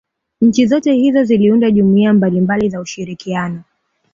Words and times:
Nchi 0.41 0.67
zote 0.67 0.93
hizo 0.93 1.23
ziliunda 1.23 1.71
jumuiya 1.71 2.13
mbalimabali 2.13 2.69
za 2.69 2.79
ushirikiano 2.79 3.61